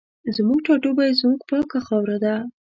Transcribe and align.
زموږ 0.35 0.59
ټاټوبی 0.65 1.09
زموږ 1.19 1.39
پاکه 1.49 1.79
خاوره 1.87 2.17
ده 2.23 2.35